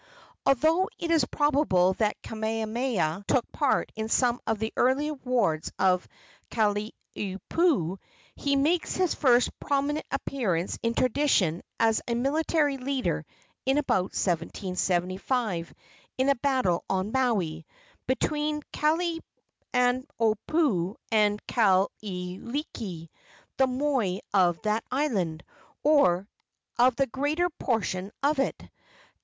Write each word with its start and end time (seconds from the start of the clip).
Although 0.47 0.89
it 0.97 1.11
is 1.11 1.25
probable 1.25 1.93
that 1.99 2.19
Kamehameha 2.23 3.23
took 3.27 3.47
part 3.51 3.91
in 3.95 4.09
some 4.09 4.39
of 4.47 4.57
the 4.57 4.73
earlier 4.75 5.13
wars 5.13 5.71
of 5.77 6.07
Kalaniopuu, 6.49 7.99
he 8.35 8.55
makes 8.55 8.95
his 8.95 9.13
first 9.13 9.59
prominent 9.59 10.07
appearance 10.09 10.79
in 10.81 10.95
tradition 10.95 11.61
as 11.79 12.01
a 12.07 12.15
military 12.15 12.77
leader 12.77 13.27
in 13.63 13.77
about 13.77 14.05
1775, 14.17 15.71
in 16.17 16.29
a 16.29 16.35
battle 16.37 16.83
on 16.89 17.11
Maui, 17.11 17.67
between 18.07 18.63
Kalaniopuu 18.73 19.21
and 21.11 21.37
Kahekili, 21.45 23.09
the 23.57 23.67
moi 23.67 24.17
of 24.33 24.59
that 24.63 24.83
island, 24.89 25.43
or 25.83 26.27
of 26.79 26.95
the 26.95 27.05
greater 27.05 27.51
portion 27.51 28.11
of 28.23 28.39
it. 28.39 28.63